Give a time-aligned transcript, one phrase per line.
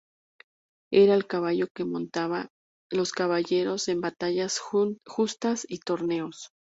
[0.91, 2.47] Era el caballo que montaban
[2.91, 4.59] los caballeros en batallas,
[5.05, 6.49] justas y torneos.